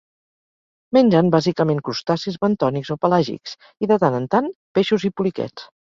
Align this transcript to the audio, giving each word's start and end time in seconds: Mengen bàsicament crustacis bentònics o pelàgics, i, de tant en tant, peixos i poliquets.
Mengen 0.97 1.27
bàsicament 1.35 1.83
crustacis 1.89 2.39
bentònics 2.45 2.91
o 2.95 2.97
pelàgics, 3.05 3.53
i, 3.87 3.91
de 3.93 3.99
tant 4.05 4.19
en 4.21 4.27
tant, 4.37 4.51
peixos 4.79 5.07
i 5.13 5.13
poliquets. 5.21 5.69